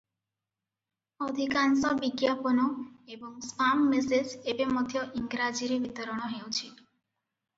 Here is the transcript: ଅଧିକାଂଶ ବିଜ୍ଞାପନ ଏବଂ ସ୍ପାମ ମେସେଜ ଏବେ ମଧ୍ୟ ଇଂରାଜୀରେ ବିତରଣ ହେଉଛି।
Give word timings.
ଅଧିକାଂଶ 1.25 1.89
ବିଜ୍ଞାପନ 1.99 2.63
ଏବଂ 3.15 3.35
ସ୍ପାମ 3.49 3.85
ମେସେଜ 3.91 4.33
ଏବେ 4.53 4.67
ମଧ୍ୟ 4.79 5.03
ଇଂରାଜୀରେ 5.21 5.77
ବିତରଣ 5.85 6.31
ହେଉଛି। 6.33 6.65